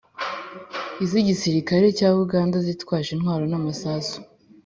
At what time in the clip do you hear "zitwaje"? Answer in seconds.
2.67-3.09